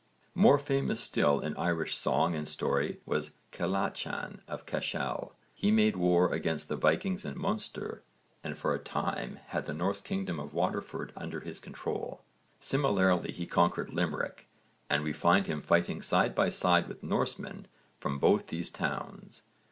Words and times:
More 0.33 0.57
famous 0.57 0.99
still 0.99 1.41
in 1.41 1.55
Irish 1.57 1.95
song 1.95 2.33
and 2.33 2.47
story 2.47 2.99
was 3.05 3.35
Cellachan 3.51 4.41
of 4.47 4.65
Cashel. 4.65 5.35
He 5.53 5.69
made 5.69 5.95
war 5.95 6.33
against 6.33 6.69
the 6.69 6.75
Vikings 6.75 7.23
in 7.23 7.37
Munster 7.39 8.01
and 8.43 8.57
for 8.57 8.73
a 8.73 8.79
time 8.79 9.37
had 9.49 9.67
the 9.67 9.75
Norse 9.75 10.01
kingdom 10.01 10.39
of 10.39 10.55
Waterford 10.55 11.13
under 11.15 11.41
his 11.41 11.59
control. 11.59 12.23
Similarly 12.59 13.31
he 13.31 13.45
conquered 13.45 13.93
Limerick, 13.93 14.47
and 14.89 15.03
we 15.03 15.13
find 15.13 15.45
him 15.45 15.61
fighting 15.61 16.01
side 16.01 16.33
by 16.33 16.49
side 16.49 16.87
with 16.87 17.03
Norsemen 17.03 17.67
from 17.99 18.17
both 18.17 18.47
these 18.47 18.71
towns. 18.71 19.43